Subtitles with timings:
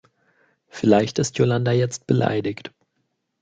[0.67, 2.73] Vielleicht ist Jolanda jetzt beleidigt.